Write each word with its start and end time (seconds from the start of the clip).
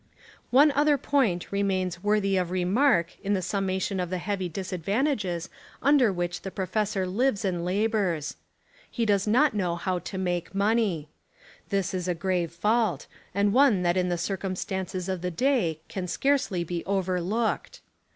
One 0.49 0.71
other 0.71 0.97
point 0.97 1.51
remains 1.51 2.01
worthy 2.03 2.35
of 2.35 2.49
remark 2.49 3.15
in 3.23 3.35
the 3.35 3.41
summation 3.43 3.99
of 3.99 4.09
the 4.09 4.17
heavy 4.17 4.49
disadvantages 4.49 5.47
under 5.79 6.11
which 6.11 6.41
the 6.41 6.49
professor 6.49 7.05
lives 7.05 7.45
and 7.45 7.63
labours. 7.63 8.35
31 8.95 9.13
Essays 9.15 9.27
and 9.27 9.33
Literary 9.33 9.45
Studies 9.45 9.55
He 9.61 9.61
does 9.61 9.61
not 9.61 9.63
know 9.67 9.75
how 9.75 9.99
to 9.99 10.17
make 10.17 10.55
money. 10.55 11.09
This 11.69 11.93
is 11.93 12.07
a 12.07 12.15
grave 12.15 12.51
fault, 12.51 13.05
and 13.35 13.53
one 13.53 13.83
that 13.83 13.95
in 13.95 14.09
the 14.09 14.17
circum 14.17 14.55
stances 14.55 15.07
of 15.07 15.21
the 15.21 15.29
day 15.29 15.81
can 15.87 16.07
scarcely 16.07 16.63
be 16.63 16.83
overlooked. 16.85 17.81